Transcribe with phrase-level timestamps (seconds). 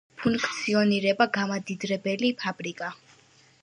[0.21, 2.95] ფუნქციონირებდა გამამდიდრებელი ფაბრიკა.